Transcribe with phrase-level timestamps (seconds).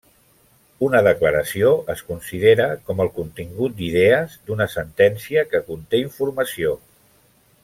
[0.85, 6.79] Una declaració es considera com el contingut d'idees d'una sentència que conté informació.